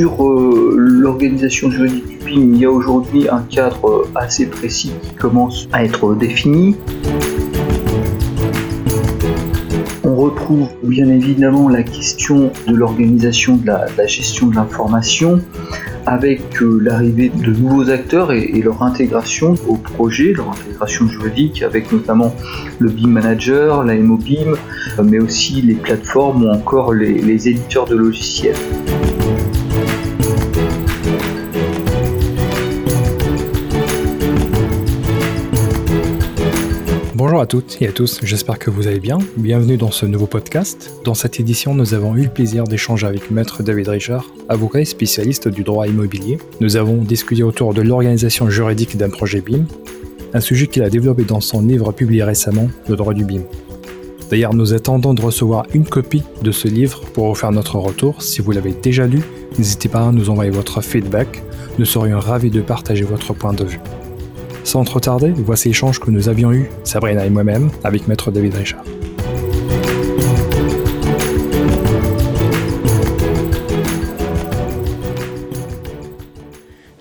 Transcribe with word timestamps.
Sur 0.00 0.26
euh, 0.26 0.76
l'organisation 0.78 1.70
juridique 1.70 2.06
du 2.06 2.16
BIM, 2.24 2.54
il 2.54 2.56
y 2.56 2.64
a 2.64 2.70
aujourd'hui 2.70 3.28
un 3.28 3.42
cadre 3.42 3.86
euh, 3.86 4.08
assez 4.14 4.46
précis 4.46 4.92
qui 5.02 5.14
commence 5.14 5.68
à 5.72 5.84
être 5.84 6.14
défini. 6.14 6.74
On 10.02 10.16
retrouve 10.16 10.68
bien 10.82 11.06
évidemment 11.06 11.68
la 11.68 11.82
question 11.82 12.50
de 12.66 12.74
l'organisation 12.74 13.56
de, 13.56 13.66
la, 13.66 14.06
gestion 14.06 14.46
de 14.46 14.54
l'information 14.54 15.42
avec 16.06 16.62
euh, 16.62 16.78
l'arrivée 16.80 17.28
de 17.28 17.52
nouveaux 17.52 17.90
acteurs 17.90 18.32
et, 18.32 18.58
leur 18.62 18.82
intégration 18.82 19.54
au 19.68 19.76
projet, 19.76 20.32
leur 20.32 20.48
intégration 20.48 21.08
juridique 21.08 21.62
avec 21.62 21.92
notamment 21.92 22.34
le 22.78 22.88
BIM 22.88 23.08
Manager, 23.08 23.84
la 23.84 23.96
MOBIM, 23.96 24.56
mais 25.04 25.18
aussi 25.18 25.60
les 25.60 25.74
plateformes 25.74 26.44
ou 26.44 26.48
encore 26.48 26.94
les 26.94 27.48
éditeurs 27.48 27.84
de 27.84 27.96
logiciels. 27.96 28.56
Bonjour 37.40 37.58
à 37.58 37.62
toutes 37.62 37.80
et 37.80 37.88
à 37.88 37.92
tous, 37.92 38.20
j'espère 38.22 38.58
que 38.58 38.68
vous 38.68 38.86
allez 38.86 39.00
bien. 39.00 39.16
Bienvenue 39.38 39.78
dans 39.78 39.90
ce 39.90 40.04
nouveau 40.04 40.26
podcast. 40.26 40.92
Dans 41.04 41.14
cette 41.14 41.40
édition, 41.40 41.74
nous 41.74 41.94
avons 41.94 42.14
eu 42.14 42.24
le 42.24 42.28
plaisir 42.28 42.64
d'échanger 42.64 43.06
avec 43.06 43.30
Maître 43.30 43.62
David 43.62 43.88
Richard, 43.88 44.26
avocat 44.50 44.82
et 44.82 44.84
spécialiste 44.84 45.48
du 45.48 45.62
droit 45.62 45.88
immobilier. 45.88 46.36
Nous 46.60 46.76
avons 46.76 46.96
discuté 46.98 47.42
autour 47.42 47.72
de 47.72 47.80
l'organisation 47.80 48.50
juridique 48.50 48.98
d'un 48.98 49.08
projet 49.08 49.40
BIM, 49.40 49.64
un 50.34 50.40
sujet 50.40 50.66
qu'il 50.66 50.82
a 50.82 50.90
développé 50.90 51.24
dans 51.24 51.40
son 51.40 51.62
livre 51.62 51.92
publié 51.92 52.24
récemment, 52.24 52.68
Le 52.90 52.96
droit 52.96 53.14
du 53.14 53.24
BIM. 53.24 53.40
D'ailleurs, 54.28 54.52
nous 54.52 54.74
attendons 54.74 55.14
de 55.14 55.22
recevoir 55.22 55.64
une 55.72 55.86
copie 55.86 56.24
de 56.42 56.52
ce 56.52 56.68
livre 56.68 57.00
pour 57.14 57.28
vous 57.28 57.34
faire 57.34 57.52
notre 57.52 57.76
retour. 57.76 58.20
Si 58.20 58.42
vous 58.42 58.52
l'avez 58.52 58.72
déjà 58.72 59.06
lu, 59.06 59.22
n'hésitez 59.56 59.88
pas 59.88 60.06
à 60.06 60.12
nous 60.12 60.28
envoyer 60.28 60.50
votre 60.50 60.82
feedback. 60.82 61.42
Nous 61.78 61.86
serions 61.86 62.20
ravis 62.20 62.50
de 62.50 62.60
partager 62.60 63.04
votre 63.04 63.32
point 63.32 63.54
de 63.54 63.64
vue. 63.64 63.80
Sans 64.64 64.84
trop 64.84 65.00
tarder, 65.00 65.32
voici 65.36 65.68
l'échange 65.68 65.98
que 65.98 66.10
nous 66.10 66.28
avions 66.28 66.52
eu, 66.52 66.70
Sabrina 66.84 67.24
et 67.26 67.30
moi-même, 67.30 67.70
avec 67.82 68.06
Maître 68.06 68.30
David 68.30 68.54
Richard. 68.54 68.84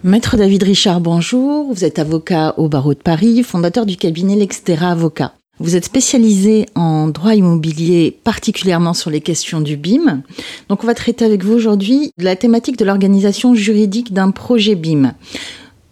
Maître 0.03 0.37
David 0.37 0.63
Richard, 0.63 1.01
bonjour. 1.01 1.73
Vous 1.73 1.83
êtes 1.83 1.99
avocat 1.99 2.53
au 2.57 2.69
barreau 2.69 2.93
de 2.93 2.99
Paris, 2.99 3.43
fondateur 3.43 3.85
du 3.85 3.97
cabinet 3.97 4.35
L'Extera 4.35 4.91
Avocat. 4.91 5.33
Vous 5.59 5.75
êtes 5.75 5.83
spécialisé 5.83 6.67
en 6.73 7.09
droit 7.09 7.35
immobilier, 7.35 8.17
particulièrement 8.23 8.93
sur 8.93 9.09
les 9.09 9.19
questions 9.19 9.59
du 9.59 9.75
BIM. 9.75 10.23
Donc 10.69 10.85
on 10.85 10.87
va 10.87 10.93
traiter 10.93 11.25
avec 11.25 11.43
vous 11.43 11.53
aujourd'hui 11.53 12.11
de 12.17 12.23
la 12.23 12.37
thématique 12.37 12.77
de 12.77 12.85
l'organisation 12.85 13.53
juridique 13.53 14.13
d'un 14.13 14.31
projet 14.31 14.75
BIM. 14.75 15.13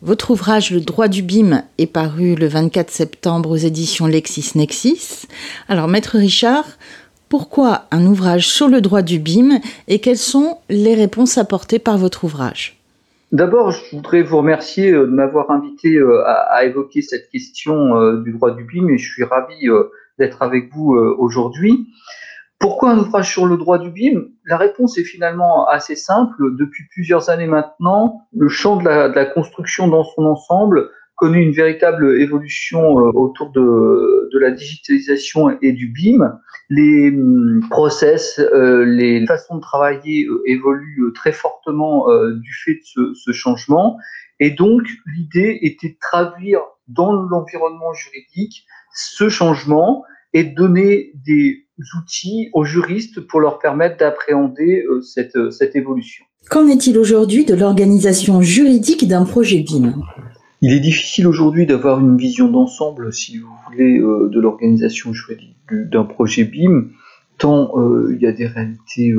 Votre 0.03 0.29
ouvrage 0.29 0.69
Le 0.69 0.79
droit 0.79 1.07
du 1.07 1.23
BIM 1.23 1.63
est 1.79 1.91
paru 1.91 2.35
le 2.35 2.45
24 2.45 2.91
septembre 2.91 3.49
aux 3.49 3.55
éditions 3.55 4.05
LexisNexis. 4.05 5.27
Alors, 5.67 5.87
Maître 5.87 6.19
Richard, 6.19 6.65
pourquoi 7.29 7.85
un 7.89 8.05
ouvrage 8.05 8.47
sur 8.47 8.67
le 8.67 8.79
droit 8.79 9.01
du 9.01 9.17
BIM 9.17 9.59
et 9.87 9.97
quelles 9.97 10.17
sont 10.17 10.59
les 10.69 10.93
réponses 10.93 11.39
apportées 11.39 11.79
par 11.79 11.97
votre 11.97 12.25
ouvrage? 12.25 12.79
D'abord, 13.31 13.71
je 13.71 13.95
voudrais 13.95 14.21
vous 14.21 14.37
remercier 14.37 14.91
euh, 14.91 15.07
de 15.07 15.11
m'avoir 15.11 15.49
invité 15.49 15.95
euh, 15.95 16.23
à, 16.25 16.63
évoquer 16.63 17.01
cette 17.01 17.29
question 17.29 17.99
euh, 17.99 18.21
du 18.21 18.33
droit 18.33 18.51
du 18.51 18.65
BIM 18.65 18.89
et 18.89 18.99
je 18.99 19.11
suis 19.11 19.23
ravi 19.23 19.67
d'être 20.19 20.43
avec 20.43 20.71
vous 20.73 20.95
aujourd'hui. 21.17 21.87
Pourquoi 22.59 22.91
un 22.91 22.97
ouvrage 22.97 23.31
sur 23.31 23.45
le 23.45 23.55
droit 23.55 23.77
du 23.77 23.91
BIM? 23.91 24.29
La 24.45 24.57
réponse 24.57 24.97
est 24.97 25.03
finalement 25.03 25.67
assez 25.67 25.95
simple. 25.95 26.55
Depuis 26.57 26.85
plusieurs 26.89 27.29
années 27.29 27.47
maintenant, 27.47 28.27
le 28.35 28.49
champ 28.49 28.77
de 28.77 28.83
la, 28.83 29.25
construction 29.25 29.87
dans 29.87 30.03
son 30.03 30.25
ensemble 30.25 30.89
connaît 31.15 31.43
une 31.43 31.51
véritable 31.51 32.19
évolution 32.19 32.99
euh, 32.99 33.11
autour 33.13 33.51
de, 33.51 34.29
la 34.39 34.51
digitalisation 34.51 35.57
et 35.61 35.71
du 35.71 35.87
BIM. 35.87 36.39
Les 36.69 37.09
hum, 37.09 37.61
process, 37.69 38.39
euh, 38.39 38.85
les 38.85 39.25
façons 39.27 39.57
de 39.57 39.61
travailler 39.61 40.25
euh, 40.25 40.41
évoluent 40.45 41.11
très 41.13 41.31
fortement 41.31 42.07
du 42.33 42.53
fait 42.53 42.75
de 42.75 42.83
ce, 42.83 43.13
ce 43.13 43.31
changement. 43.33 43.97
Et 44.39 44.49
donc, 44.49 44.83
l'idée 45.15 45.59
était 45.61 45.89
de 45.89 45.97
traduire 45.99 46.61
dans 46.87 47.11
l'environnement 47.11 47.93
juridique 47.93 48.65
ce 48.93 49.29
changement 49.29 50.03
et 50.33 50.43
de 50.43 50.55
donner 50.55 51.11
des 51.25 51.66
outils 51.95 52.49
aux 52.53 52.63
juristes 52.63 53.21
pour 53.21 53.39
leur 53.39 53.59
permettre 53.59 53.97
d'appréhender 53.97 54.83
euh, 54.89 55.01
cette, 55.01 55.35
euh, 55.35 55.51
cette 55.51 55.75
évolution. 55.75 56.25
Qu'en 56.49 56.67
est-il 56.67 56.97
aujourd'hui 56.97 57.45
de 57.45 57.53
l'organisation 57.53 58.41
juridique 58.41 59.07
d'un 59.07 59.25
projet 59.25 59.59
BIM? 59.59 59.93
Il 60.61 60.73
est 60.73 60.79
difficile 60.79 61.27
aujourd'hui 61.27 61.65
d'avoir 61.65 61.99
une 61.99 62.17
vision 62.17 62.49
d'ensemble, 62.49 63.13
si 63.13 63.37
vous 63.37 63.49
voulez, 63.67 63.99
euh, 63.99 64.29
de 64.29 64.39
l'organisation 64.39 65.13
juridique 65.13 65.55
d'un 65.71 66.03
projet 66.03 66.45
BIM, 66.45 66.87
tant 67.37 67.71
il 68.09 68.19
y 68.19 68.25
a 68.25 68.31
des 68.31 68.47
réalités 68.47 69.13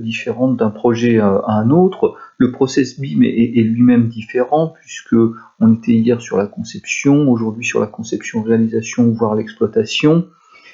différentes 0.00 0.56
d'un 0.56 0.70
projet 0.70 1.18
à, 1.18 1.44
un 1.46 1.70
autre. 1.70 2.16
Le 2.38 2.50
process 2.50 2.98
BIM 2.98 3.22
est, 3.22 3.58
est 3.58 3.62
lui-même 3.62 4.08
différent, 4.08 4.72
puisque 4.80 5.14
on 5.60 5.74
était 5.74 5.92
hier 5.92 6.20
sur 6.20 6.36
la 6.36 6.46
conception, 6.46 7.30
aujourd'hui 7.30 7.64
sur 7.64 7.78
la 7.78 7.86
conception-réalisation, 7.86 9.12
voire 9.12 9.36
l'exploitation. 9.36 10.26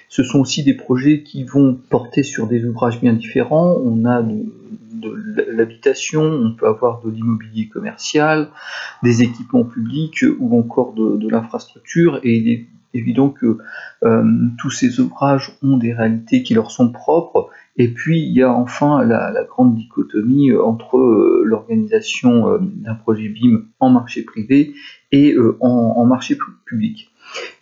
Ce 0.08 0.22
sont 0.22 0.40
aussi 0.40 0.62
des 0.62 0.74
projets 0.74 1.22
qui 1.22 1.44
vont 1.44 1.78
porter 1.90 2.22
sur 2.22 2.46
des 2.46 2.64
ouvrages 2.64 3.00
bien 3.00 3.12
différents. 3.12 3.76
On 3.84 4.04
a 4.04 4.22
de, 4.22 5.44
l'habitation, 5.48 6.22
on 6.22 6.52
peut 6.52 6.66
avoir 6.66 7.00
de 7.02 7.10
l'immobilier 7.10 7.68
commercial, 7.68 8.48
des 9.02 9.22
équipements 9.22 9.64
publics 9.64 10.24
ou 10.38 10.58
encore 10.58 10.94
de, 10.94 11.28
l'infrastructure. 11.28 12.20
Et 12.22 12.36
il 12.36 12.48
est 12.48 12.66
évident 12.94 13.28
que 13.30 13.58
euh, 14.04 14.24
tous 14.58 14.70
ces 14.70 15.00
ouvrages 15.00 15.52
ont 15.62 15.76
des 15.76 15.92
réalités 15.92 16.42
qui 16.42 16.54
leur 16.54 16.70
sont 16.70 16.90
propres. 16.90 17.50
Et 17.76 17.92
puis 17.92 18.22
il 18.22 18.32
y 18.32 18.42
a 18.42 18.50
enfin 18.50 19.04
la, 19.04 19.44
grande 19.44 19.74
dichotomie 19.74 20.54
entre 20.54 20.96
euh, 20.96 21.42
l'organisation 21.44 22.48
euh, 22.48 22.58
d'un 22.60 22.94
projet 22.94 23.28
BIM 23.28 23.64
en 23.80 23.90
marché 23.90 24.22
privé 24.22 24.72
et 25.12 25.36
en 25.60 26.04
marché 26.06 26.38
public. 26.64 27.10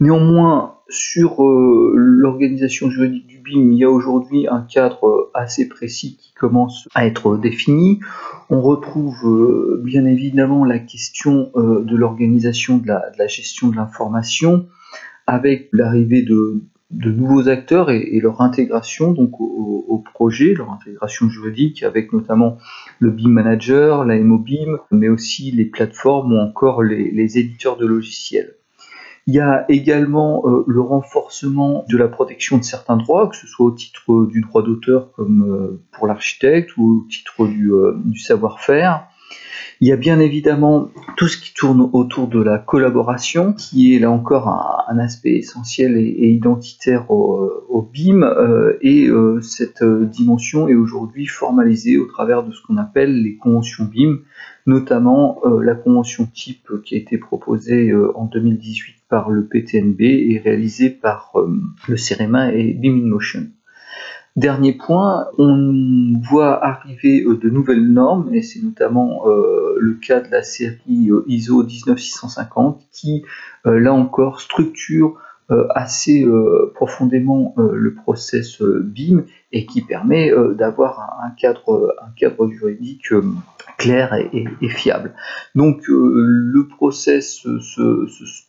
Néanmoins, 0.00 0.73
sur 0.94 1.44
euh, 1.44 1.92
l'organisation 1.96 2.88
juridique 2.88 3.26
du 3.26 3.38
BIM, 3.38 3.72
il 3.72 3.78
y 3.78 3.84
a 3.84 3.90
aujourd'hui 3.90 4.46
un 4.48 4.62
cadre 4.62 5.06
euh, 5.08 5.30
assez 5.34 5.68
précis 5.68 6.16
qui 6.16 6.32
commence 6.32 6.88
à 6.94 7.06
être 7.06 7.36
défini. 7.36 8.00
On 8.48 8.60
retrouve 8.60 9.16
euh, 9.26 9.80
bien 9.82 10.06
évidemment 10.06 10.64
la 10.64 10.78
question 10.78 11.50
de 11.54 11.96
l'organisation 11.96 12.78
de, 12.78 12.86
la, 12.86 13.26
gestion 13.26 13.68
de 13.68 13.76
l'information 13.76 14.66
avec 15.26 15.68
l'arrivée 15.72 16.22
de, 16.22 16.62
nouveaux 16.90 17.48
acteurs 17.48 17.90
et, 17.90 18.20
leur 18.20 18.40
intégration 18.40 19.12
donc 19.12 19.40
au, 19.40 20.02
projet, 20.12 20.54
leur 20.54 20.70
intégration 20.70 21.28
juridique 21.28 21.82
avec 21.82 22.12
notamment 22.12 22.58
le 23.00 23.10
BIM 23.10 23.30
Manager, 23.30 24.04
la 24.04 24.16
MOBIM, 24.18 24.78
mais 24.92 25.08
aussi 25.08 25.50
les 25.50 25.64
plateformes 25.64 26.34
ou 26.34 26.38
encore 26.38 26.82
les 26.84 27.38
éditeurs 27.38 27.76
de 27.76 27.86
logiciels. 27.86 28.54
Il 29.26 29.34
y 29.34 29.40
a 29.40 29.64
également 29.70 30.42
euh, 30.44 30.64
le 30.66 30.82
renforcement 30.82 31.84
de 31.88 31.96
la 31.96 32.08
protection 32.08 32.58
de 32.58 32.62
certains 32.62 32.98
droits, 32.98 33.28
que 33.28 33.36
ce 33.36 33.46
soit 33.46 33.66
au 33.66 33.70
titre 33.70 34.26
du 34.26 34.42
droit 34.42 34.62
d'auteur 34.62 35.12
comme 35.12 35.42
euh, 35.48 35.82
pour 35.92 36.06
l'architecte 36.06 36.76
ou 36.76 37.04
au 37.04 37.08
titre 37.08 37.46
du, 37.46 37.72
euh, 37.72 37.96
savoir-faire. 38.16 39.06
Il 39.80 39.88
y 39.88 39.92
a 39.92 39.96
bien 39.96 40.20
évidemment 40.20 40.88
tout 41.16 41.26
ce 41.26 41.36
qui 41.36 41.52
tourne 41.52 41.90
autour 41.92 42.28
de 42.28 42.40
la 42.40 42.58
collaboration, 42.58 43.52
qui 43.52 43.94
est 43.94 43.98
là 43.98 44.10
encore 44.10 44.48
un, 44.48 44.98
aspect 44.98 45.32
essentiel 45.32 45.96
et, 45.96 46.30
identitaire 46.30 47.10
au, 47.10 47.90
BIM, 47.92 48.24
et 48.80 49.10
cette 49.42 49.82
dimension 49.84 50.68
est 50.68 50.74
aujourd'hui 50.74 51.26
formalisée 51.26 51.98
au 51.98 52.06
travers 52.06 52.44
de 52.44 52.52
ce 52.52 52.62
qu'on 52.62 52.76
appelle 52.76 53.22
les 53.22 53.36
conventions 53.36 53.84
BIM, 53.84 54.20
notamment 54.66 55.40
la 55.60 55.74
convention 55.74 56.26
type 56.32 56.68
qui 56.84 56.94
a 56.94 56.98
été 56.98 57.18
proposée 57.18 57.92
en 58.14 58.26
2018 58.26 58.94
par 59.08 59.30
le 59.30 59.46
PTNB 59.46 60.00
et 60.00 60.40
réalisé 60.42 60.90
par 60.90 61.30
euh, 61.36 61.48
le 61.88 61.96
CEREMA 61.96 62.52
et 62.52 62.72
BIM 62.72 63.06
Dernier 64.36 64.72
point, 64.72 65.28
on 65.38 66.14
voit 66.20 66.64
arriver 66.64 67.22
euh, 67.22 67.36
de 67.36 67.48
nouvelles 67.48 67.86
normes, 67.86 68.34
et 68.34 68.42
c'est 68.42 68.60
notamment 68.60 69.28
euh, 69.28 69.76
le 69.78 69.94
cas 69.94 70.20
de 70.20 70.30
la 70.30 70.42
série 70.42 71.10
ISO 71.26 71.62
19650 71.62 72.82
qui, 72.90 73.24
là 73.64 73.92
encore, 73.94 74.40
structure 74.40 75.20
assez 75.70 76.24
profondément 76.74 77.54
le 77.56 77.94
process 77.94 78.62
BIM 78.62 79.24
et 79.52 79.66
qui 79.66 79.82
permet 79.82 80.32
d'avoir 80.56 81.20
un, 81.24 81.30
cadre, 81.30 81.94
un 82.02 82.10
cadre 82.16 82.48
juridique 82.48 83.12
clair 83.76 84.14
et, 84.14 84.68
fiable. 84.68 85.14
Donc 85.54 85.88
euh, 85.88 86.12
le 86.14 86.66
process 86.68 87.46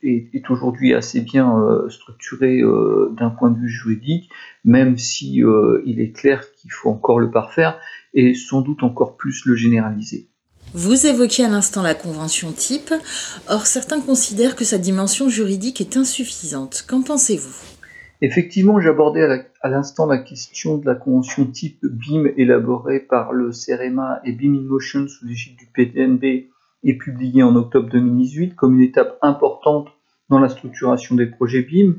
est, 0.03 0.49
aujourd'hui 0.49 0.93
assez 0.93 1.21
bien 1.21 1.57
euh, 1.59 1.89
structuré 1.89 2.61
euh, 2.61 3.13
d'un 3.17 3.29
point 3.29 3.51
de 3.51 3.57
vue 3.57 3.69
juridique, 3.69 4.29
même 4.63 4.97
si 4.97 5.41
il 5.85 5.99
est 5.99 6.11
clair 6.11 6.43
qu'il 6.55 6.71
faut 6.71 6.89
encore 6.89 7.19
le 7.19 7.31
parfaire 7.31 7.79
et 8.13 8.33
sans 8.33 8.61
doute 8.61 8.83
encore 8.83 9.17
plus 9.17 9.45
le 9.45 9.55
généraliser. 9.55 10.29
Vous 10.77 11.07
évoquiez 11.07 11.45
à 11.45 11.47
l'instant 11.47 11.81
la 11.81 11.95
convention 11.95 12.51
type. 12.51 12.93
Or, 13.47 13.65
certains 13.65 14.01
considèrent 14.01 14.57
que 14.57 14.65
sa 14.65 14.77
dimension 14.77 15.29
juridique 15.29 15.79
est 15.79 15.95
insuffisante. 15.95 16.83
Qu'en 16.85 17.01
pensez-vous? 17.01 17.55
Effectivement, 18.19 18.81
j'abordais 18.81 19.45
à 19.61 19.69
l'instant 19.69 20.05
la 20.05 20.17
question 20.17 20.77
de 20.77 20.85
la 20.85 20.95
convention 20.95 21.45
type 21.45 21.79
BIM 21.85 22.25
élaborée 22.35 22.99
par 22.99 23.31
le 23.31 23.53
CEREMA 23.53 24.19
et 24.25 24.33
BIM 24.33 24.53
in 24.53 24.63
Motion 24.63 25.07
sous 25.07 25.25
l'égide 25.25 25.55
du 25.55 25.65
PTNB 25.67 26.49
et 26.83 26.97
publiée 26.97 27.41
en 27.41 27.55
octobre 27.55 27.87
2018 27.89 28.57
comme 28.57 28.75
une 28.75 28.85
étape 28.85 29.17
importante 29.21 29.87
dans 30.27 30.39
la 30.39 30.49
structuration 30.49 31.15
des 31.15 31.27
projets 31.27 31.61
BIM. 31.61 31.95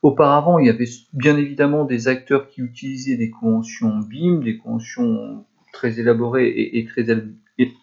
Auparavant, 0.00 0.58
il 0.58 0.66
y 0.68 0.70
avait 0.70 0.88
bien 1.12 1.36
évidemment 1.36 1.84
des 1.84 2.08
acteurs 2.08 2.48
qui 2.48 2.62
utilisaient 2.62 3.18
des 3.18 3.28
conventions 3.28 3.98
BIM, 3.98 4.40
des 4.42 4.56
conventions 4.56 5.44
très 5.74 6.00
élaborées 6.00 6.48
et, 6.48 6.84
très 6.86 7.10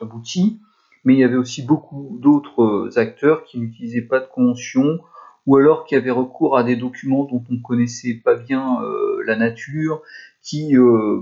abouties, 0.02 0.60
mais 1.06 1.14
il 1.14 1.20
y 1.20 1.24
avait 1.24 1.38
aussi 1.38 1.62
beaucoup 1.62 2.18
d'autres 2.20 2.98
acteurs 2.98 3.44
qui 3.44 3.60
n'utilisaient 3.60 4.02
pas 4.02 4.20
de 4.20 4.28
conventions 4.28 5.00
ou 5.46 5.58
alors 5.58 5.86
qui 5.86 5.96
avaient 5.96 6.12
recours 6.12 6.58
à 6.58 6.64
des 6.64 6.76
documents 6.76 7.26
dont 7.26 7.44
on 7.50 7.54
ne 7.54 7.62
connaissait 7.62 8.16
pas 8.16 8.36
bien 8.36 8.82
euh, 8.82 9.22
la 9.26 9.36
nature, 9.36 10.02
qui 10.42 10.76
euh, 10.76 11.20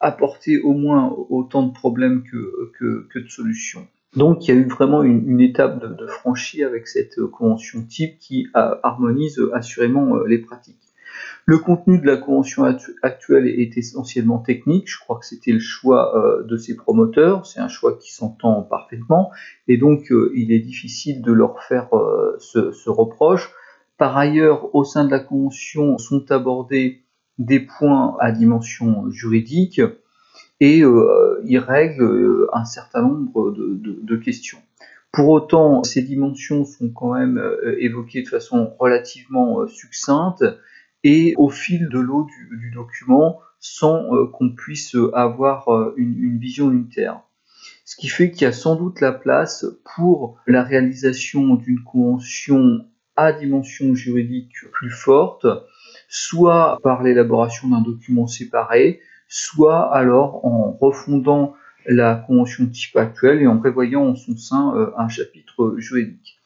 apportaient 0.00 0.58
au 0.58 0.72
moins 0.72 1.14
autant 1.28 1.62
de 1.64 1.72
problèmes 1.72 2.24
que 2.24 3.08
de 3.14 3.28
solutions. 3.28 3.86
Donc 4.16 4.46
il 4.46 4.54
y 4.54 4.56
a 4.56 4.60
eu 4.60 4.68
vraiment 4.68 5.02
une, 5.02 5.40
étape 5.40 5.80
de, 5.80 5.94
de, 5.94 6.06
franchie 6.06 6.62
avec 6.62 6.86
cette 6.86 7.18
euh, 7.18 7.28
convention 7.28 7.82
type 7.82 8.18
qui 8.18 8.46
harmonise 8.52 9.38
euh, 9.38 9.54
assurément 9.54 10.16
euh, 10.16 10.26
les 10.26 10.38
pratiques. 10.38 10.76
Le 11.44 11.58
contenu 11.58 11.98
de 11.98 12.06
la 12.06 12.16
convention 12.16 12.64
actuelle 13.02 13.48
est 13.48 13.76
essentiellement 13.76 14.38
technique. 14.38 14.88
Je 14.88 14.98
crois 15.00 15.18
que 15.18 15.26
c'était 15.26 15.52
le 15.52 15.58
choix 15.58 16.14
de 16.46 16.56
ses 16.56 16.76
promoteurs. 16.76 17.46
C'est 17.46 17.58
un 17.58 17.68
choix 17.68 17.98
qui 17.98 18.12
s'entend 18.12 18.62
parfaitement. 18.62 19.32
Et 19.66 19.76
donc, 19.76 20.12
il 20.34 20.52
est 20.52 20.60
difficile 20.60 21.20
de 21.20 21.32
leur 21.32 21.60
faire 21.64 21.88
ce, 22.38 22.70
ce, 22.70 22.88
reproche. 22.90 23.50
Par 23.98 24.16
ailleurs, 24.16 24.72
au 24.74 24.84
sein 24.84 25.04
de 25.04 25.10
la 25.10 25.18
convention 25.18 25.98
sont 25.98 26.30
abordés 26.30 27.02
des 27.38 27.60
points 27.60 28.16
à 28.20 28.32
dimension 28.32 29.10
juridique 29.10 29.80
et 30.60 30.82
euh, 30.82 31.40
il 31.44 31.58
règle 31.58 32.04
euh, 32.04 32.46
un 32.52 32.64
certain 32.64 33.02
nombre 33.02 33.50
de, 33.52 34.16
questions. 34.16 34.58
Pour 35.10 35.28
autant, 35.30 35.82
ces 35.82 36.02
dimensions 36.02 36.64
sont 36.64 36.90
quand 36.90 37.14
même 37.14 37.38
euh, 37.38 37.76
évoquées 37.80 38.22
de 38.22 38.28
façon 38.28 38.72
relativement 38.78 39.66
succincte 39.66 40.44
et 41.04 41.34
au 41.36 41.48
fil 41.48 41.88
de 41.88 41.98
l'eau 41.98 42.26
du, 42.50 42.70
document 42.74 43.40
sans 43.60 44.08
qu'on 44.32 44.54
puisse 44.54 44.96
avoir 45.14 45.68
une, 45.96 46.38
vision 46.38 46.70
unitaire. 46.70 47.20
Ce 47.84 47.96
qui 47.96 48.08
fait 48.08 48.30
qu'il 48.30 48.42
y 48.42 48.46
a 48.46 48.52
sans 48.52 48.76
doute 48.76 49.00
la 49.00 49.12
place 49.12 49.66
pour 49.96 50.38
la 50.46 50.62
réalisation 50.62 51.54
d'une 51.54 51.82
convention 51.82 52.86
à 53.16 53.32
dimension 53.32 53.94
juridique 53.94 54.54
plus 54.72 54.90
forte, 54.90 55.46
soit 56.08 56.78
par 56.82 57.02
l'élaboration 57.02 57.68
d'un 57.68 57.82
document 57.82 58.26
séparé, 58.26 59.00
soit 59.28 59.94
alors 59.94 60.44
en 60.44 60.72
refondant 60.72 61.54
la 61.86 62.14
convention 62.14 62.66
type 62.66 62.96
actuelle 62.96 63.42
et 63.42 63.46
en 63.46 63.58
prévoyant 63.58 64.04
en 64.04 64.14
son 64.14 64.36
sein 64.36 64.76
euh, 64.76 64.90
un 64.96 65.08
chapitre 65.08 65.74
juridique. 65.78 66.38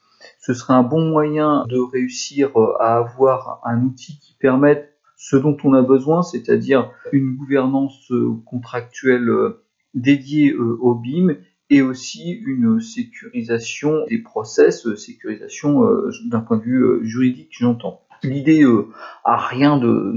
Ce 0.47 0.55
serait 0.55 0.75
un 0.75 0.83
bon 0.83 1.01
moyen 1.01 1.65
de 1.69 1.79
réussir 1.79 2.51
euh, 2.57 2.75
à 2.79 2.99
avoir 2.99 3.61
un 3.65 3.83
outil 3.83 4.19
qui 4.21 4.37
permette 4.39 4.93
ce 5.17 5.37
dont 5.37 5.57
on 5.65 5.73
a 5.73 5.83
besoin, 5.83 6.23
c'est-à-dire 6.23 6.91
une 7.13 7.37
gouvernance 7.37 8.11
euh, 8.13 8.35
contractuelle 8.45 9.29
dédiée 9.95 10.55
au 10.55 10.95
BIM 10.95 11.37
et 11.71 11.83
aussi 11.83 12.31
une 12.31 12.81
sécurisation 12.81 14.05
des 14.09 14.19
process, 14.19 14.95
sécurisation 14.95 15.83
d'un 16.27 16.41
point 16.41 16.59
de 16.59 16.63
vue 16.63 17.01
juridique, 17.03 17.57
j'entends. 17.59 18.07
L'idée 18.23 18.63
euh, 18.63 18.89
a 19.25 19.37
rien 19.37 19.77
de, 19.77 20.13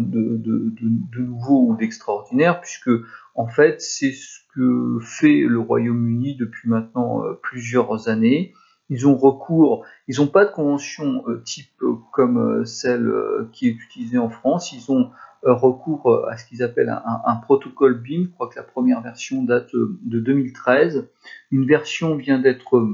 nouveau 1.19 1.67
ou 1.67 1.75
d'extraordinaire, 1.75 2.61
puisque 2.61 2.91
en 3.35 3.47
fait 3.47 3.81
c'est 3.81 4.11
ce 4.11 4.39
que 4.53 4.99
fait 5.01 5.41
le 5.41 5.59
Royaume-Uni 5.59 6.35
depuis 6.35 6.69
maintenant 6.69 7.23
euh, 7.23 7.33
plusieurs 7.41 8.09
années. 8.09 8.53
Ils 8.89 9.07
ont 9.07 9.15
recours, 9.15 9.85
ils 10.07 10.19
n'ont 10.19 10.27
pas 10.27 10.45
de 10.45 10.51
convention 10.51 11.23
euh, 11.27 11.41
type 11.45 11.81
comme 12.11 12.65
celle 12.65 13.11
qui 13.51 13.67
est 13.67 13.71
utilisée 13.71 14.17
en 14.17 14.29
France. 14.29 14.71
Ils 14.73 14.91
ont 14.91 15.11
recours 15.43 16.27
à 16.27 16.37
ce 16.37 16.45
qu'ils 16.45 16.63
appellent 16.63 16.89
un, 16.89 17.35
protocole 17.37 18.01
BIM. 18.01 18.23
Je 18.25 18.33
crois 18.33 18.49
que 18.49 18.57
la 18.57 18.63
première 18.63 19.01
version 19.01 19.43
date 19.43 19.69
de 19.73 20.19
2013. 20.19 21.07
Une 21.51 21.65
version 21.65 22.15
vient 22.15 22.39
d'être 22.39 22.89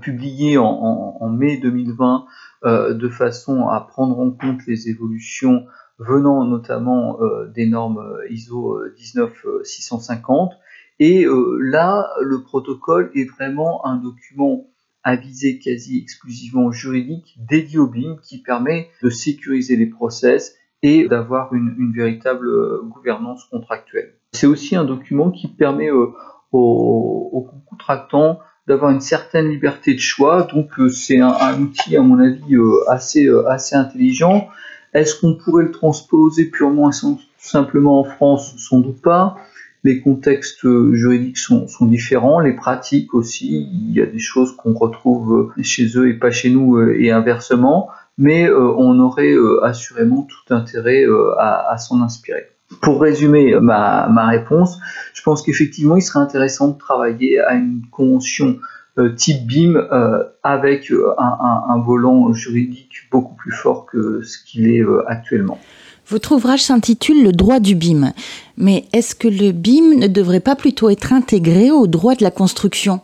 publiée 0.00 0.58
en, 0.58 1.28
mai 1.30 1.58
2020 1.58 2.26
euh, 2.64 2.94
de 2.94 3.08
façon 3.08 3.68
à 3.68 3.80
prendre 3.80 4.18
en 4.18 4.30
compte 4.30 4.66
les 4.66 4.88
évolutions 4.88 5.66
venant 5.98 6.44
notamment 6.44 7.20
euh, 7.20 7.46
des 7.48 7.66
normes 7.66 7.98
euh, 7.98 8.30
ISO 8.30 8.80
19650. 8.96 10.52
Et 11.00 11.26
là, 11.60 12.08
le 12.22 12.42
protocole 12.42 13.10
est 13.14 13.28
vraiment 13.28 13.84
un 13.84 13.96
document 13.96 14.68
à 15.02 15.16
visée 15.16 15.58
quasi 15.58 15.98
exclusivement 15.98 16.70
juridique 16.70 17.36
dédié 17.36 17.78
au 17.78 17.86
BIM 17.86 18.16
qui 18.22 18.42
permet 18.42 18.88
de 19.02 19.10
sécuriser 19.10 19.76
les 19.76 19.86
process 19.86 20.54
et 20.82 21.08
d'avoir 21.08 21.52
une, 21.52 21.92
véritable 21.94 22.48
gouvernance 22.84 23.44
contractuelle. 23.44 24.14
C'est 24.32 24.46
aussi 24.46 24.76
un 24.76 24.84
document 24.84 25.30
qui 25.30 25.48
permet 25.48 25.90
aux, 25.90 26.14
aux 26.52 27.48
contractants 27.66 28.38
d'avoir 28.66 28.90
une 28.90 29.00
certaine 29.00 29.48
liberté 29.48 29.94
de 29.94 30.00
choix. 30.00 30.42
Donc 30.44 30.78
euh, 30.78 30.88
c'est 30.88 31.20
un, 31.20 31.60
outil, 31.60 31.96
à 31.96 32.02
mon 32.02 32.18
avis, 32.18 32.54
euh, 32.54 32.88
assez, 32.88 33.26
euh, 33.26 33.48
assez 33.48 33.76
intelligent. 33.76 34.48
Est-ce 34.92 35.20
qu'on 35.20 35.34
pourrait 35.34 35.64
le 35.64 35.70
transposer 35.70 36.46
purement 36.46 36.90
et 36.90 36.94
simplement 37.38 38.00
en 38.00 38.04
France? 38.04 38.54
Sans 38.58 38.78
doute 38.78 39.02
pas. 39.02 39.36
Les 39.84 40.00
contextes 40.00 40.66
juridiques 40.92 41.38
sont, 41.38 41.66
différents, 41.82 42.40
les 42.40 42.54
pratiques 42.54 43.14
aussi. 43.14 43.68
Il 43.70 43.92
y 43.92 44.00
a 44.00 44.06
des 44.06 44.18
choses 44.18 44.56
qu'on 44.56 44.72
retrouve 44.72 45.52
chez 45.62 45.86
eux 45.96 46.08
et 46.08 46.14
pas 46.14 46.30
chez 46.30 46.50
nous 46.50 46.80
et 46.80 47.10
inversement. 47.10 47.90
Mais 48.16 48.50
on 48.50 48.98
aurait 49.00 49.34
assurément 49.62 50.22
tout 50.22 50.54
intérêt 50.54 51.04
à, 51.38 51.76
s'en 51.78 52.00
inspirer. 52.00 52.46
Pour 52.80 53.02
résumer 53.02 53.54
ma, 53.60 54.26
réponse, 54.28 54.80
je 55.12 55.22
pense 55.22 55.42
qu'effectivement, 55.42 55.96
il 55.96 56.02
serait 56.02 56.20
intéressant 56.20 56.68
de 56.68 56.78
travailler 56.78 57.40
à 57.40 57.54
une 57.54 57.82
convention 57.90 58.56
euh, 58.96 59.12
type 59.12 59.44
BIM 59.44 59.74
euh, 59.74 60.22
avec 60.44 60.92
euh, 60.92 61.12
un, 61.18 61.82
volant 61.84 62.32
juridique 62.32 63.08
beaucoup 63.10 63.34
plus 63.34 63.50
fort 63.50 63.86
que 63.86 64.22
ce 64.22 64.38
qu'il 64.44 64.68
est 64.68 64.84
actuellement. 65.08 65.58
Votre 66.08 66.32
ouvrage 66.32 66.62
s'intitule 66.62 67.24
Le 67.24 67.32
droit 67.32 67.60
du 67.60 67.74
BIM. 67.74 68.12
Mais 68.58 68.84
est-ce 68.92 69.14
que 69.14 69.28
le 69.28 69.52
BIM 69.52 69.98
ne 69.98 70.06
devrait 70.06 70.40
pas 70.40 70.54
plutôt 70.54 70.90
être 70.90 71.12
intégré 71.12 71.70
au 71.70 71.86
droit 71.86 72.14
de 72.14 72.22
la 72.22 72.30
construction? 72.30 73.00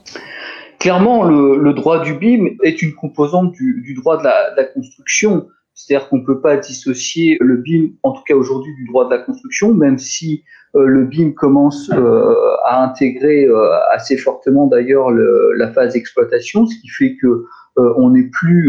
Clairement, 0.79 1.25
le, 1.25 1.73
droit 1.73 2.03
du 2.03 2.15
BIM 2.15 2.57
est 2.63 2.83
une 2.83 2.95
composante 2.95 3.53
du, 3.53 3.95
droit 3.95 4.19
de 4.19 4.25
la, 4.25 4.65
construction. 4.65 5.47
C'est-à-dire 5.75 6.09
qu'on 6.09 6.19
ne 6.19 6.25
peut 6.25 6.41
pas 6.41 6.57
dissocier 6.57 7.39
le 7.41 7.57
BIM, 7.57 7.91
en 8.03 8.13
tout 8.13 8.23
cas 8.27 8.35
aujourd'hui, 8.35 8.75
du 8.75 8.87
droit 8.87 9.07
de 9.07 9.11
la 9.11 9.19
construction, 9.19 9.73
même 9.73 9.99
si 9.99 10.45
euh, 10.77 10.85
le 10.87 11.05
BIM 11.05 11.33
commence 11.33 11.91
euh, 11.91 12.35
à 12.65 12.85
intégrer 12.85 13.45
euh, 13.45 13.71
assez 13.93 14.17
fortement 14.17 14.67
d'ailleurs 14.67 15.11
la 15.11 15.73
phase 15.73 15.95
d'exploitation, 15.95 16.67
ce 16.67 16.75
qui 16.81 16.89
fait 16.89 17.17
que 17.17 17.45
on 17.77 18.11
n'est 18.11 18.29
plus 18.29 18.69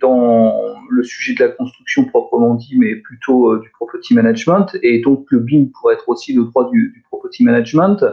dans 0.00 0.71
le 0.90 1.02
sujet 1.02 1.34
de 1.34 1.44
la 1.44 1.50
construction 1.50 2.04
proprement 2.04 2.54
dit, 2.54 2.76
mais 2.76 2.96
plutôt 2.96 3.56
du 3.58 3.70
property 3.70 4.14
management, 4.14 4.76
et 4.82 5.00
donc 5.00 5.26
le 5.30 5.38
BIM 5.38 5.66
pourrait 5.72 5.94
être 5.94 6.08
aussi 6.08 6.32
le 6.32 6.44
droit 6.44 6.70
du, 6.70 7.04
property 7.10 7.44
management. 7.44 8.04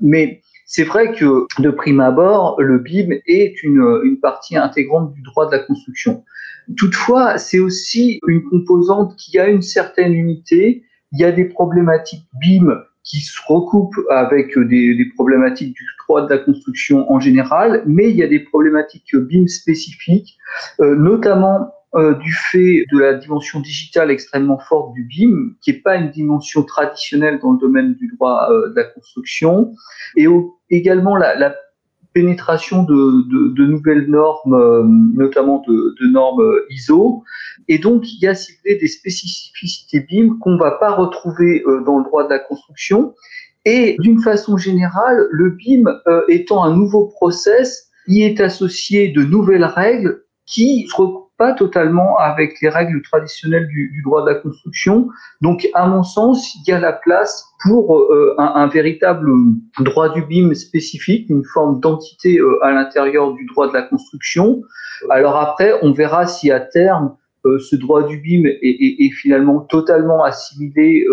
Mais 0.00 0.42
c'est 0.66 0.84
vrai 0.84 1.12
que 1.12 1.46
de 1.58 1.70
prime 1.70 2.00
abord, 2.00 2.60
le 2.60 2.78
BIM 2.78 3.10
est 3.26 3.62
une, 3.62 4.00
une 4.04 4.18
partie 4.20 4.56
intégrante 4.56 5.12
du 5.12 5.22
droit 5.22 5.46
de 5.46 5.52
la 5.52 5.60
construction. 5.60 6.24
Toutefois, 6.76 7.38
c'est 7.38 7.58
aussi 7.58 8.20
une 8.26 8.44
composante 8.44 9.16
qui 9.16 9.38
a 9.38 9.48
une 9.48 9.62
certaine 9.62 10.14
unité. 10.14 10.84
Il 11.12 11.20
y 11.20 11.24
a 11.24 11.32
des 11.32 11.46
problématiques 11.46 12.26
BIM 12.40 12.84
qui 13.02 13.20
se 13.20 13.38
recoupent 13.46 13.98
avec 14.10 14.56
des, 14.58 15.10
problématiques 15.14 15.74
du 15.74 15.84
droit 16.04 16.26
de 16.26 16.32
la 16.32 16.38
construction 16.38 17.10
en 17.10 17.18
général, 17.18 17.82
mais 17.86 18.10
il 18.10 18.16
y 18.16 18.22
a 18.22 18.28
des 18.28 18.40
problématiques 18.40 19.16
BIM 19.16 19.48
spécifiques, 19.48 20.38
euh, 20.80 20.94
notamment 20.94 21.72
euh, 21.96 22.14
du 22.14 22.32
fait 22.32 22.84
de 22.92 22.98
la 23.00 23.14
dimension 23.14 23.58
digitale 23.58 24.12
extrêmement 24.12 24.60
forte 24.60 24.92
du 24.92 25.02
BIM, 25.02 25.54
qui 25.60 25.72
n'est 25.72 25.78
pas 25.78 25.96
une 25.96 26.10
dimension 26.10 26.62
traditionnelle 26.62 27.40
dans 27.42 27.50
le 27.50 27.58
domaine 27.58 27.94
du 27.94 28.06
droit 28.14 28.46
euh, 28.48 28.68
de 28.68 28.76
la 28.76 28.84
construction, 28.84 29.74
et 30.16 30.28
également 30.70 31.16
la, 31.16 31.56
pénétration 32.12 32.84
de, 32.84 33.64
nouvelles 33.64 34.06
normes, 34.08 34.54
euh, 34.54 34.84
notamment 34.84 35.64
de, 35.66 36.06
normes 36.06 36.44
ISO. 36.70 37.24
Et 37.66 37.78
donc, 37.78 38.04
il 38.12 38.20
y 38.20 38.28
a 38.28 38.34
des 38.64 38.86
spécificités 38.86 40.06
BIM 40.08 40.38
qu'on 40.38 40.52
ne 40.52 40.58
va 40.58 40.72
pas 40.72 40.92
retrouver 40.92 41.64
dans 41.86 41.98
le 41.98 42.04
droit 42.04 42.24
de 42.24 42.30
la 42.30 42.38
construction 42.38 43.14
Et 43.64 43.96
d'une 43.98 44.20
façon 44.20 44.56
générale, 44.56 45.26
le 45.30 45.50
BIM 45.50 45.84
étant 46.28 46.62
un 46.62 46.76
nouveau 46.76 47.06
process, 47.06 47.90
y 48.06 48.22
est 48.22 48.40
associé 48.40 49.08
de 49.08 49.22
nouvelles 49.22 49.64
règles 49.64 50.24
qui 50.46 50.88
se 50.88 50.94
pas 51.40 51.54
totalement 51.54 52.18
avec 52.18 52.60
les 52.60 52.68
règles 52.68 53.00
traditionnelles 53.00 53.66
du, 53.68 54.02
droit 54.04 54.20
de 54.26 54.28
la 54.28 54.34
construction. 54.34 55.08
Donc, 55.40 55.66
à 55.72 55.86
mon 55.86 56.02
sens, 56.02 56.54
il 56.54 56.70
y 56.70 56.72
a 56.74 56.78
la 56.78 56.92
place 56.92 57.46
pour 57.64 57.98
euh, 57.98 58.34
un, 58.36 58.66
véritable 58.66 59.26
droit 59.80 60.10
du 60.10 60.20
BIM 60.20 60.52
spécifique, 60.52 61.30
une 61.30 61.44
forme 61.44 61.80
d'entité 61.80 62.36
euh, 62.36 62.62
à 62.62 62.72
l'intérieur 62.72 63.32
du 63.32 63.46
droit 63.46 63.68
de 63.68 63.72
la 63.72 63.80
construction. 63.80 64.60
Alors 65.08 65.38
après, 65.38 65.72
on 65.80 65.92
verra 65.92 66.26
si 66.26 66.50
à 66.50 66.60
terme, 66.60 67.16
euh, 67.46 67.58
ce 67.58 67.74
droit 67.74 68.02
du 68.02 68.18
BIM 68.18 68.44
est, 68.44 69.10
finalement 69.12 69.60
totalement 69.60 70.22
assimilé 70.22 71.06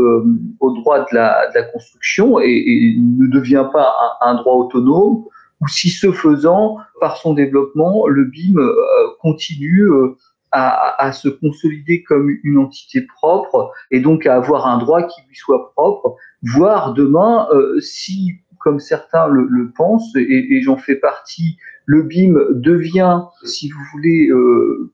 au 0.60 0.72
droit 0.74 1.00
de 1.00 1.16
la, 1.16 1.64
construction 1.72 2.42
et, 2.42 2.98
ne 3.00 3.28
devient 3.28 3.68
pas 3.72 3.94
un 4.20 4.36
droit 4.36 4.56
autonome 4.56 5.24
ou 5.62 5.68
si 5.68 5.90
ce 5.90 6.12
faisant, 6.12 6.78
par 7.00 7.18
son 7.18 7.34
développement, 7.34 8.08
le 8.08 8.26
BIM 8.26 8.58
euh, 8.58 8.74
continue 9.20 9.90
euh, 9.90 10.16
à, 10.52 11.12
se 11.12 11.30
consolider 11.30 12.04
comme 12.04 12.32
une 12.44 12.58
entité 12.58 13.02
propre 13.02 13.72
et 13.92 14.00
donc 14.00 14.26
à 14.26 14.36
avoir 14.36 14.66
un 14.66 14.80
droit 14.80 15.04
qui 15.04 15.22
lui 15.28 15.36
soit 15.36 15.72
propre, 15.76 16.16
voire 16.42 16.94
demain, 16.94 17.48
euh, 17.52 17.80
si, 17.80 18.36
comme 18.60 18.80
certains 18.80 19.28
le, 19.28 19.72
pensent, 19.76 20.16
et, 20.16 20.62
j'en 20.62 20.78
fais 20.78 20.96
partie, 20.96 21.58
le 21.86 22.02
BIM 22.02 22.34
devient, 22.52 23.22
si 23.44 23.70
vous 23.70 23.80
voulez, 23.94 24.30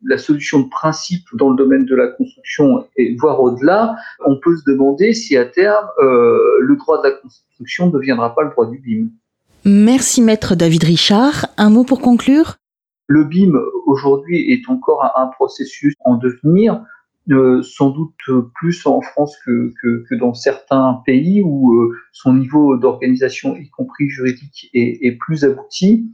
la 0.03 0.17
solution 0.17 0.59
de 0.59 0.69
principe 0.69 1.25
dans 1.35 1.49
le 1.49 1.55
domaine 1.55 1.85
de 1.85 1.95
la 1.95 2.07
construction 2.07 2.85
et 2.97 3.15
voire 3.15 3.41
au-delà, 3.41 3.95
on 4.25 4.37
peut 4.37 4.57
se 4.57 4.63
demander 4.69 5.13
si 5.13 5.37
à 5.37 5.45
terme, 5.45 5.87
le 5.99 6.75
droit 6.75 7.01
de 7.01 7.07
la 7.07 7.15
construction 7.15 7.87
ne 7.87 7.91
deviendra 7.91 8.35
pas 8.35 8.43
le 8.43 8.49
droit 8.49 8.69
du 8.69 8.79
BIM. 8.79 9.09
Merci 9.65 10.21
maître 10.21 10.55
David 10.55 10.83
Richard. 10.83 11.47
Un 11.57 11.69
mot 11.69 11.85
pour 11.85 12.01
conclure? 12.01 12.57
Le 13.07 13.23
BIM 13.23 13.53
aujourd'hui 13.85 14.51
est 14.51 14.69
encore 14.69 15.09
un, 15.15 15.27
processus 15.27 15.93
en 16.03 16.17
devenir, 16.17 16.83
euh, 17.31 17.61
sans 17.63 17.89
doute 17.89 18.13
plus 18.55 18.85
en 18.85 18.99
France 18.99 19.37
que, 19.45 19.73
dans 20.19 20.33
certains 20.33 21.01
pays 21.05 21.41
où 21.41 21.75
euh, 21.75 21.97
son 22.11 22.33
niveau 22.33 22.75
d'organisation, 22.75 23.55
y 23.55 23.69
compris 23.69 24.09
juridique, 24.09 24.69
est 24.73 25.17
plus 25.17 25.45
abouti. 25.45 26.09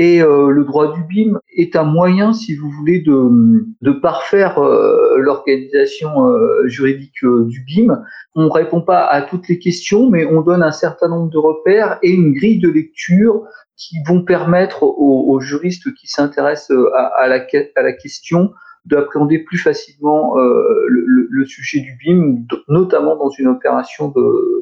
Et 0.00 0.22
euh, 0.22 0.50
le 0.50 0.62
droit 0.62 0.94
du 0.94 1.02
BIM 1.02 1.40
est 1.56 1.74
un 1.74 1.82
moyen, 1.82 2.32
si 2.32 2.54
vous 2.54 2.70
voulez, 2.70 3.00
de, 3.00 3.90
parfaire 3.90 4.60
euh, 4.60 5.16
l'organisation 5.18 6.24
euh, 6.28 6.68
juridique 6.68 7.24
du 7.24 7.64
BIM. 7.64 8.04
On 8.36 8.44
ne 8.44 8.48
répond 8.48 8.80
pas 8.80 9.04
à 9.04 9.22
toutes 9.22 9.48
les 9.48 9.58
questions, 9.58 10.08
mais 10.08 10.24
on 10.24 10.42
donne 10.42 10.62
un 10.62 10.70
certain 10.70 11.08
nombre 11.08 11.30
de 11.30 11.38
repères 11.38 11.98
et 12.04 12.10
une 12.12 12.32
grille 12.32 12.60
de 12.60 12.68
lecture 12.68 13.42
qui 13.76 13.96
vont 14.06 14.22
permettre 14.22 14.84
aux, 14.84 15.40
juristes 15.40 15.92
qui 15.94 16.06
s'intéressent 16.06 16.78
à, 16.94 17.26
la, 17.26 17.44
à 17.74 17.92
question 17.94 18.52
d'appréhender 18.84 19.40
plus 19.40 19.58
facilement 19.58 20.36
le, 20.36 21.44
sujet 21.44 21.80
du 21.80 21.98
BIM, 22.04 22.44
notamment 22.68 23.16
dans 23.16 23.30
une 23.30 23.48
opération 23.48 24.12
de. 24.14 24.57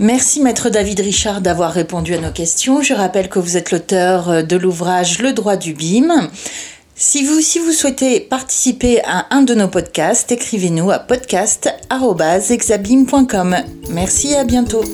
Merci 0.00 0.40
Maître 0.40 0.70
David 0.70 0.98
Richard 1.00 1.40
d'avoir 1.40 1.72
répondu 1.72 2.14
à 2.14 2.18
nos 2.18 2.32
questions. 2.32 2.82
Je 2.82 2.94
rappelle 2.94 3.28
que 3.28 3.38
vous 3.38 3.56
êtes 3.56 3.70
l'auteur 3.70 4.28
euh, 4.28 4.42
de 4.42 4.56
l'ouvrage 4.56 5.20
Le 5.20 5.32
droit 5.32 5.54
du 5.56 5.72
BIM. 5.72 6.30
Si 6.96 7.24
vous, 7.24 7.40
si 7.40 7.58
vous 7.58 7.72
souhaitez 7.72 8.20
participer 8.20 9.02
à 9.04 9.26
un 9.30 9.40
de 9.42 9.54
nos 9.54 9.68
podcasts, 9.68 10.30
écrivez-nous 10.32 10.90
à 10.90 10.98
podcast.exabim.com. 10.98 13.56
Merci 13.90 14.32
et 14.32 14.36
à 14.36 14.44
bientôt. 14.44 14.84